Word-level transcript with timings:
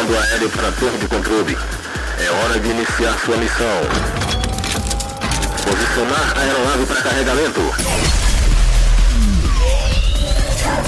Comando 0.00 0.18
aéreo 0.18 0.48
para 0.48 0.72
torre 0.72 0.96
de 0.96 1.06
controle. 1.08 1.58
É 2.18 2.30
hora 2.30 2.58
de 2.58 2.70
iniciar 2.70 3.18
sua 3.22 3.36
missão. 3.36 3.80
Posicionar 5.62 6.32
a 6.36 6.40
aeronave 6.40 6.86
para 6.86 7.02
carregamento. 7.02 7.60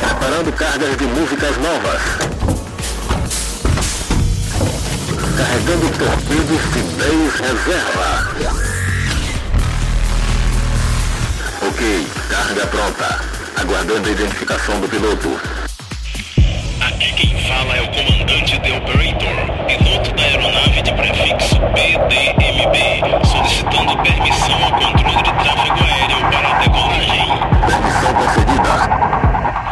Preparando 0.00 0.52
cargas 0.52 0.96
de 0.96 1.04
músicas 1.04 1.56
novas. 1.58 2.00
Carregando 5.36 5.90
torpedos 5.98 6.62
de 6.72 6.82
10 6.96 7.34
reserva. 7.34 8.30
Ok, 11.68 12.06
carga 12.30 12.66
pronta. 12.66 13.20
Aguardando 13.60 14.08
a 14.08 14.12
identificação 14.12 14.80
do 14.80 14.88
piloto. 14.88 15.38
Aqui 16.80 17.12
quem 17.12 17.46
fala 17.46 17.76
é 17.76 17.82
o 17.82 17.88
comandante 17.88 18.11
The 18.62 18.76
Operator, 18.76 19.66
piloto 19.66 20.12
da 20.14 20.22
aeronave 20.22 20.82
de 20.82 20.92
prefixo 20.92 21.58
PDMB, 21.74 23.26
solicitando 23.26 23.98
permissão 24.04 24.54
ao 24.62 24.70
controle 24.70 25.16
de 25.16 25.32
tráfego 25.32 25.84
aéreo 25.84 26.20
para 26.30 26.48
a 26.48 26.58
decolagem. 26.60 27.26
Permissão 27.66 28.14
concedida. 28.14 28.72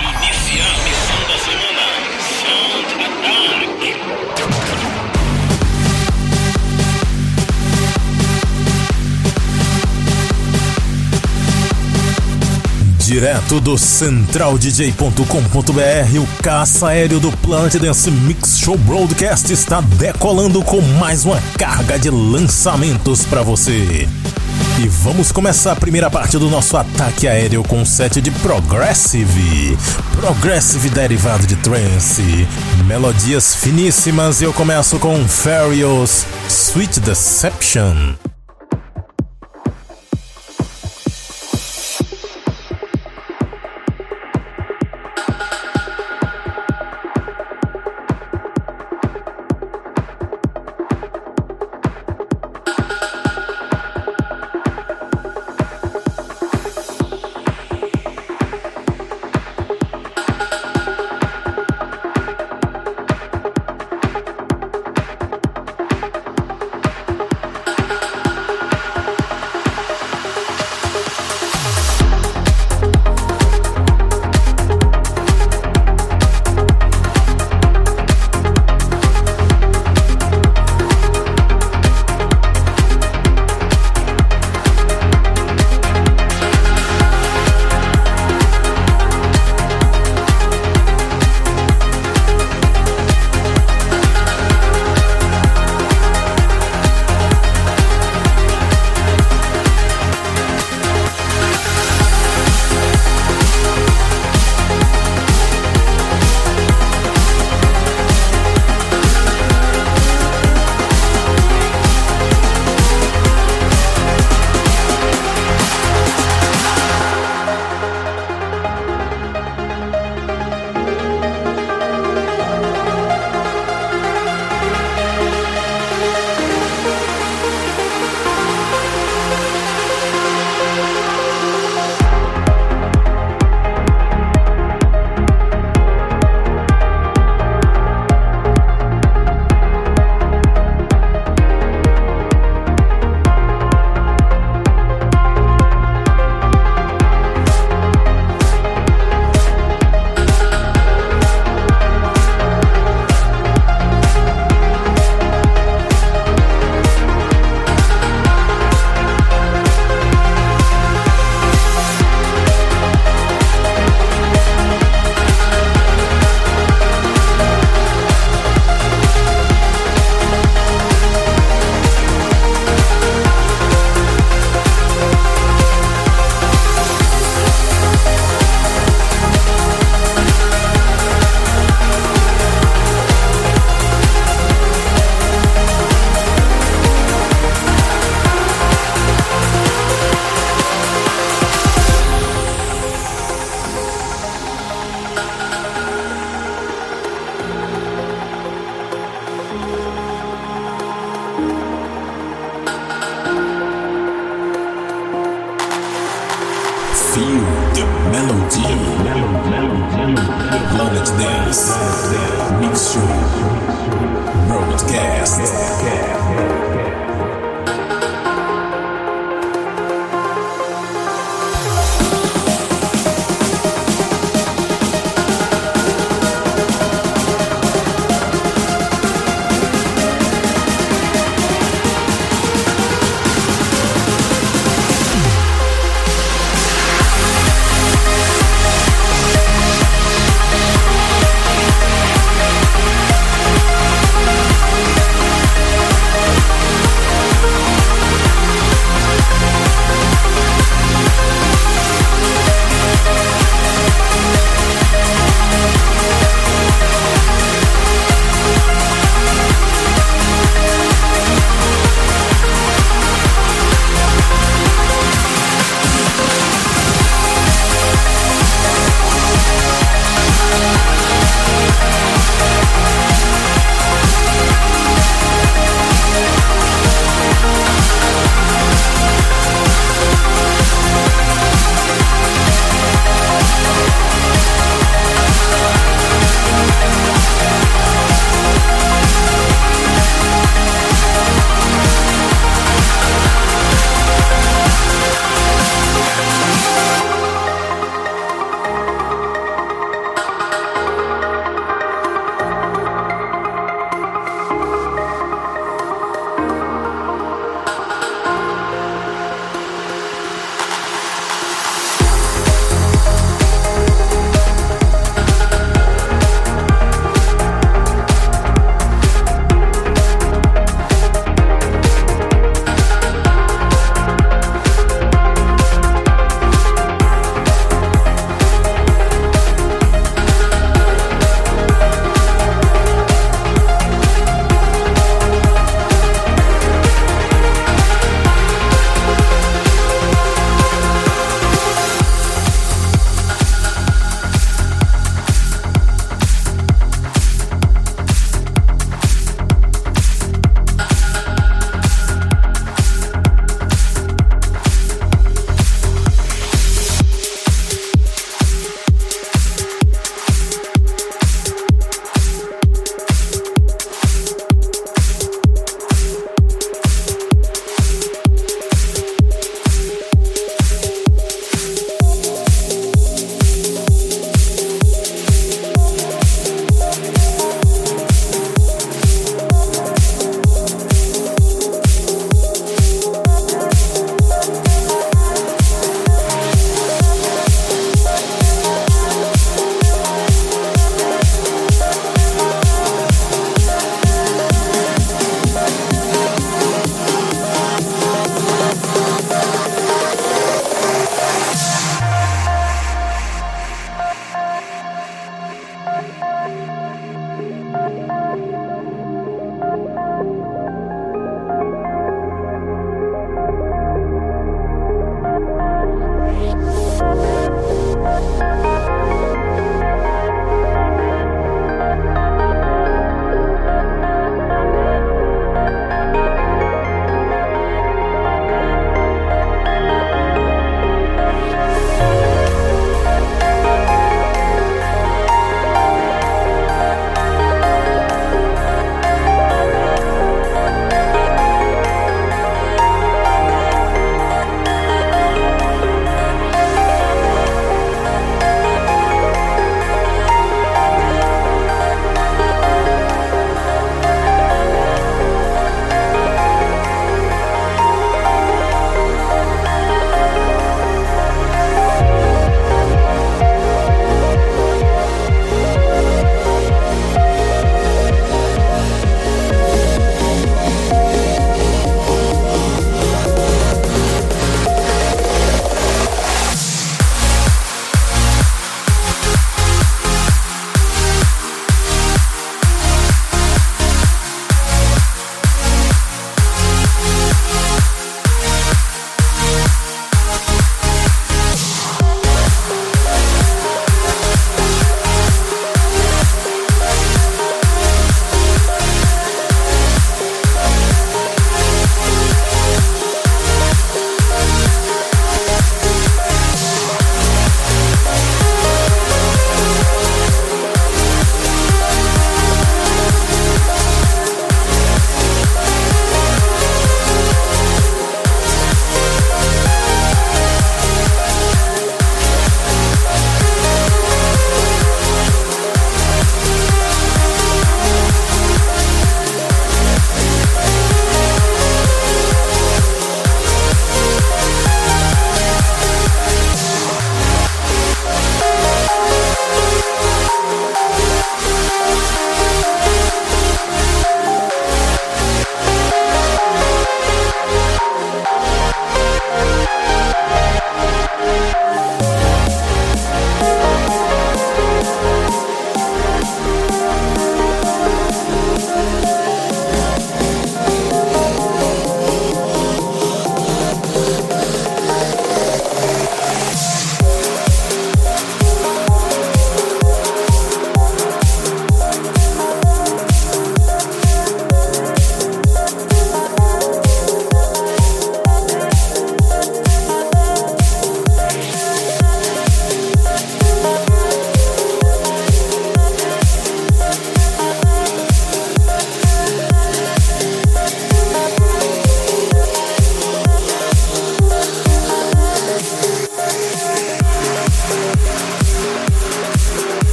Iniciar 0.00 0.89
Direto 13.10 13.60
do 13.60 13.76
centraldj.com.br, 13.76 16.18
o 16.20 16.28
caça 16.40 16.90
aéreo 16.90 17.18
do 17.18 17.32
Planet 17.38 17.74
Dance 17.74 18.08
Mix 18.08 18.56
Show 18.56 18.78
Broadcast 18.78 19.52
está 19.52 19.80
decolando 19.80 20.62
com 20.62 20.80
mais 20.80 21.24
uma 21.24 21.42
carga 21.58 21.98
de 21.98 22.08
lançamentos 22.08 23.24
para 23.24 23.42
você. 23.42 24.08
E 24.78 24.86
vamos 24.86 25.32
começar 25.32 25.72
a 25.72 25.76
primeira 25.76 26.08
parte 26.08 26.38
do 26.38 26.48
nosso 26.48 26.76
ataque 26.76 27.26
aéreo 27.26 27.64
com 27.64 27.80
um 27.80 27.84
set 27.84 28.20
de 28.20 28.30
Progressive. 28.30 29.76
Progressive 30.12 30.88
derivado 30.90 31.48
de 31.48 31.56
trance, 31.56 32.46
melodias 32.86 33.56
finíssimas 33.56 34.40
e 34.40 34.44
eu 34.44 34.52
começo 34.52 35.00
com 35.00 35.26
Farios 35.26 36.24
Sweet 36.48 37.00
Deception. 37.00 38.29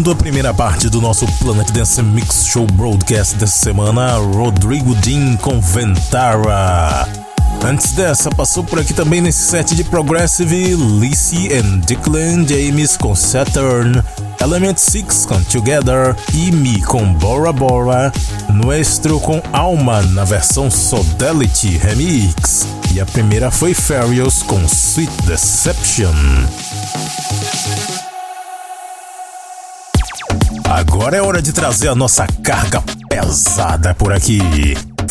Fechando 0.00 0.10
a 0.10 0.14
primeira 0.16 0.54
parte 0.54 0.88
do 0.88 1.00
nosso 1.00 1.26
Planet 1.38 1.70
Dance 1.70 2.02
Mix 2.02 2.46
Show 2.46 2.66
Broadcast 2.72 3.36
dessa 3.36 3.64
semana, 3.64 4.14
Rodrigo 4.14 4.94
Dean 4.96 5.36
com 5.36 5.60
Ventara. 5.60 7.06
Antes 7.62 7.92
dessa, 7.92 8.30
passou 8.30 8.64
por 8.64 8.78
aqui 8.78 8.94
também 8.94 9.20
nesse 9.20 9.50
set 9.50 9.74
de 9.74 9.84
Progressive, 9.84 10.74
Lissy 10.74 11.52
and 11.52 11.80
Declan 11.80 12.46
James 12.48 12.96
com 12.96 13.14
Saturn, 13.14 14.02
Element 14.40 14.76
6 14.76 15.26
com 15.26 15.42
Together, 15.42 16.16
Me 16.52 16.80
com 16.82 17.12
Bora 17.14 17.52
Bora, 17.52 18.12
Nuestro 18.48 19.20
com 19.20 19.42
Alma 19.52 20.02
na 20.02 20.24
versão 20.24 20.70
Sodelity 20.70 21.76
Remix. 21.76 22.66
E 22.94 23.00
a 23.00 23.06
primeira 23.06 23.50
foi 23.50 23.74
Farios 23.74 24.42
com 24.42 24.62
Sweet 24.64 25.12
Deception. 25.26 26.14
Agora 30.70 31.16
é 31.16 31.20
hora 31.20 31.42
de 31.42 31.52
trazer 31.52 31.88
a 31.88 31.96
nossa 31.96 32.24
carga 32.44 32.80
pesada 33.08 33.92
por 33.92 34.12
aqui. 34.12 34.38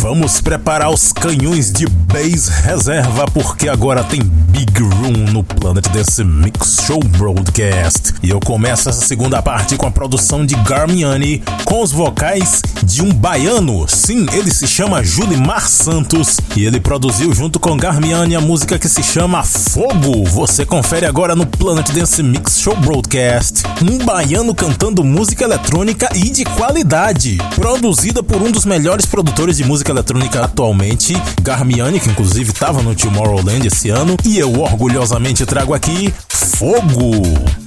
Vamos 0.02 0.40
preparar 0.40 0.90
os 0.90 1.12
canhões 1.12 1.74
de 1.74 1.86
base 1.86 2.50
reserva 2.64 3.26
porque 3.34 3.68
agora 3.68 4.02
tem 4.02 4.22
Big 4.22 4.82
Room 4.82 5.32
no 5.34 5.44
Planet 5.44 5.86
Dance 5.90 6.24
Mix 6.24 6.78
Show 6.88 7.02
Broadcast. 7.18 8.14
E 8.24 8.30
eu 8.30 8.40
começo 8.40 8.88
essa 8.88 9.06
segunda 9.06 9.42
parte 9.42 9.76
com 9.76 9.86
a 9.86 9.92
produção 9.92 10.46
de 10.46 10.56
Garmiani 10.56 11.44
com 11.66 11.84
os 11.84 11.92
vocais 11.92 12.62
de 12.82 13.02
um 13.02 13.12
baiano. 13.12 13.86
Sim, 13.90 14.26
ele 14.32 14.50
se 14.52 14.68
chama 14.68 15.04
Julimar 15.04 15.68
Santos 15.68 16.38
e 16.56 16.66
ele 16.66 16.80
produziu 16.80 17.34
junto 17.34 17.60
com 17.60 17.76
Garmiani 17.76 18.38
a 18.38 18.42
música 18.42 18.80
que 18.80 18.88
se 18.88 19.04
chama 19.04 19.44
Fogo. 19.44 20.24
Você 20.30 20.66
confere 20.66 21.06
agora 21.06 21.36
no 21.36 21.46
Planet 21.46 21.90
Dance 21.92 22.24
Mix 22.24 22.60
Show 22.62 22.76
Broadcast. 22.78 23.64
Um 23.84 23.98
baiano 24.06 24.56
cantando 24.56 25.04
música 25.04 25.44
eletrônica 25.44 26.10
e 26.16 26.30
de 26.30 26.46
qualidade, 26.46 27.38
produzida 27.56 28.24
por 28.24 28.42
um 28.42 28.50
dos 28.50 28.64
melhores 28.64 29.06
produtores 29.06 29.58
de 29.58 29.66
música 29.66 29.89
eletrônica 29.92 30.44
atualmente, 30.44 31.14
Garmiani, 31.42 32.00
que 32.00 32.10
inclusive 32.10 32.52
estava 32.52 32.82
no 32.82 32.96
Tomorrowland 32.96 33.68
esse 33.68 33.90
ano, 33.90 34.16
e 34.26 34.38
eu 34.38 34.60
orgulhosamente 34.60 35.46
trago 35.46 35.74
aqui 35.74 36.14
Fogo. 36.28 37.59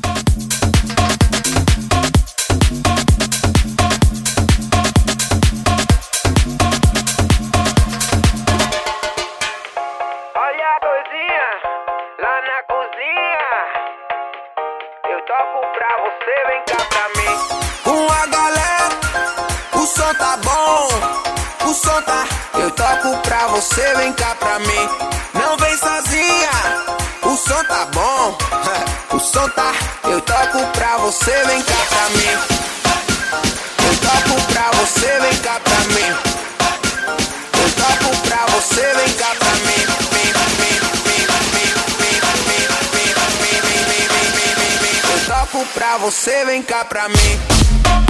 Toco 23.02 23.18
pra 23.22 23.48
você, 23.48 23.94
vem 23.96 24.12
cá 24.12 24.32
pra 24.36 24.60
mim. 24.60 24.88
Não 25.34 25.56
vem 25.56 25.76
sozinha, 25.76 26.50
o 27.24 27.36
som 27.36 27.64
tá 27.64 27.84
bom. 27.86 28.38
O 29.12 29.18
som 29.18 29.48
tá. 29.50 29.72
Eu 30.04 30.20
toco 30.20 30.64
pra 30.68 30.98
você, 30.98 31.32
vem 31.46 31.60
cá 31.62 31.74
pra 31.88 32.08
mim. 32.10 32.38
Eu 33.86 33.96
toco 33.98 34.40
pra 34.52 34.70
você, 34.78 35.20
vem 35.20 35.36
cá 35.38 35.60
pra 35.60 35.78
mim. 35.92 36.16
Eu 37.60 37.70
toco 37.72 38.16
pra 38.22 38.46
você, 38.54 38.94
vem 38.94 39.12
cá 39.14 39.34
pra 39.36 39.50
mim. 39.66 39.82
Eu 45.10 45.26
toco 45.26 45.66
pra 45.74 45.98
você, 45.98 46.44
vem 46.44 46.62
cá 46.62 46.84
pra 46.84 47.08
mim. 47.08 48.01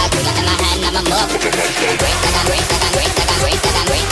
I 0.00 0.08
do, 0.08 0.18
stuck 0.18 0.38
in 0.38 0.44
my 0.46 0.56
hand, 0.64 0.84
I'm 0.86 0.96
a 0.96 1.10
muff. 1.10 1.28
Great, 1.28 1.52
I'm 1.52 2.46
great, 2.46 2.64
I'm 2.72 2.92
great, 2.92 3.12
I'm 3.20 3.40
great, 3.40 3.60
I'm 3.76 3.86
great. 3.86 4.09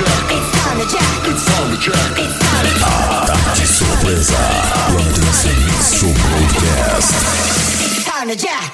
jack. 0.00 0.30
Jack. 0.88 1.38
Jack. 1.40 1.80
Jack. 1.80 2.20
Ah, 2.82 3.26
de 3.54 3.66
surpresa. 3.66 4.38
London 4.92 5.32
Serviço 5.32 6.06
Broadcast. 6.06 7.14
Jack. 8.38 8.69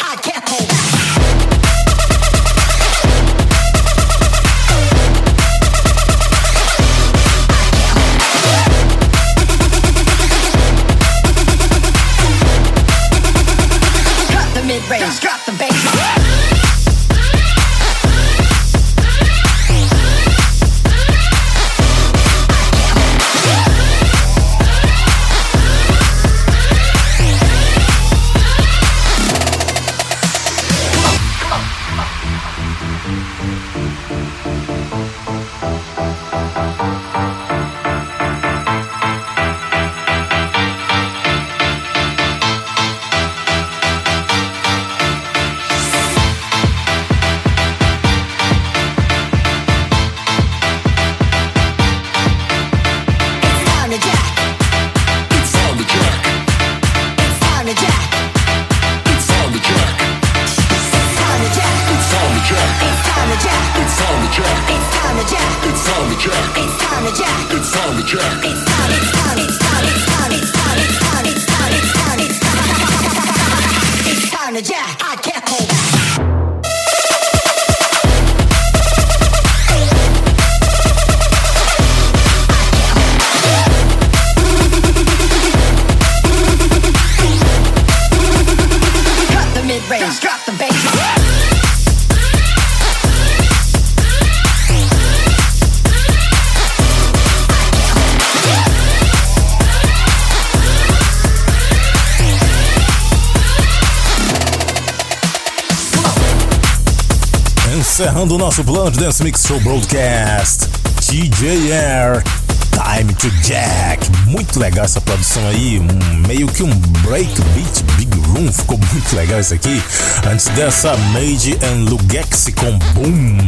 Encerrando 107.99 108.34
o 108.34 108.38
nosso 108.38 108.62
Planet 108.62 108.94
Dance 108.94 109.24
Mix 109.24 109.40
Show 109.47 109.59
Broadcast, 109.61 110.66
TJ 111.01 111.72
Air, 111.72 112.22
Time 112.70 113.14
to 113.14 113.30
Jack. 113.40 114.07
Muito 114.26 114.61
legal 114.61 114.84
essa 114.84 115.01
produção 115.01 115.42
aí, 115.49 115.80
um- 115.80 116.26
meio 116.28 116.47
que 116.47 116.62
um 116.62 116.68
breakbeat 117.03 117.82
big 117.97 118.14
room, 118.28 118.53
ficou 118.53 118.78
muito 118.92 119.16
legal 119.16 119.40
isso 119.40 119.55
aqui. 119.55 119.82
Antes 120.30 120.44
dessa, 120.49 120.94
Made 121.14 121.59
and 121.62 121.88
Lugex 121.88 122.49
com 122.55 122.78
Boom. 122.92 123.38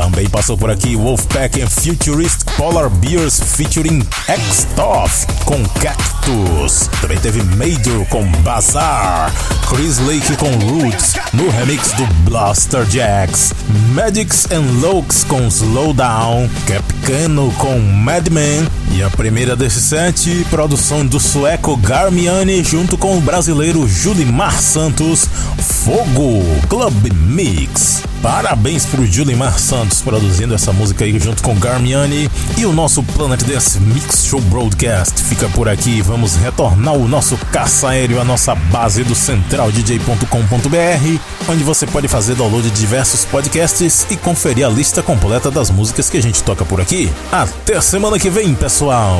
Também 0.00 0.28
passou 0.28 0.56
por 0.56 0.70
aqui 0.70 0.94
Wolfpack 0.94 1.60
and 1.60 1.66
Futurist 1.66 2.44
Polar 2.56 2.88
Bears 2.88 3.40
featuring 3.40 4.06
X-Toff 4.28 5.26
com 5.44 5.60
Cactus. 5.80 6.88
Também 7.00 7.18
teve 7.18 7.42
Major 7.42 8.06
com 8.08 8.24
Bazaar, 8.42 9.32
Chris 9.68 9.98
Lake 9.98 10.36
com 10.36 10.50
Roots 10.50 11.14
no 11.32 11.50
remix 11.50 11.90
do 11.94 12.06
Blaster 12.30 12.88
Jacks, 12.88 13.52
Magics 13.92 14.46
and 14.52 14.80
Lokes 14.80 15.24
com 15.24 15.48
Slowdown, 15.48 16.48
Capcano 16.64 17.50
com 17.58 17.80
Madman 17.80 18.68
e 18.92 19.02
a 19.02 19.10
primeira 19.10 19.56
desse 19.56 19.80
set, 19.80 20.46
produção 20.48 21.04
do 21.04 21.18
sueco 21.18 21.76
Garmiani 21.76 22.62
junto 22.62 22.96
com 22.96 23.18
o 23.18 23.20
brasileiro 23.20 23.88
Julimar 23.88 24.60
Santos, 24.60 25.28
Fogo 25.58 26.44
Club 26.68 27.12
Mix. 27.12 28.02
Parabéns 28.22 28.84
pro 28.84 29.06
Julimar 29.06 29.58
Santos 29.88 30.02
produzindo 30.02 30.54
essa 30.54 30.72
música 30.72 31.04
aí 31.04 31.18
junto 31.18 31.42
com 31.42 31.54
Garmiani 31.54 32.30
e 32.56 32.66
o 32.66 32.72
nosso 32.72 33.02
Planet 33.02 33.42
Dance 33.42 33.80
Mix 33.80 34.26
Show 34.26 34.40
Broadcast 34.42 35.22
fica 35.22 35.48
por 35.48 35.68
aqui. 35.68 36.02
Vamos 36.02 36.36
retornar 36.36 36.94
o 36.94 37.08
nosso 37.08 37.36
caça 37.50 37.88
aéreo 37.88 38.20
à 38.20 38.24
nossa 38.24 38.54
base 38.54 39.02
do 39.02 39.14
centraldj.com.br, 39.14 41.20
onde 41.48 41.64
você 41.64 41.86
pode 41.86 42.06
fazer 42.06 42.34
download 42.34 42.70
de 42.70 42.78
diversos 42.78 43.24
podcasts 43.24 44.06
e 44.10 44.16
conferir 44.16 44.66
a 44.66 44.68
lista 44.68 45.02
completa 45.02 45.50
das 45.50 45.70
músicas 45.70 46.10
que 46.10 46.18
a 46.18 46.22
gente 46.22 46.42
toca 46.42 46.64
por 46.64 46.80
aqui. 46.80 47.10
Até 47.32 47.80
semana 47.80 48.18
que 48.18 48.28
vem, 48.28 48.54
pessoal! 48.54 49.18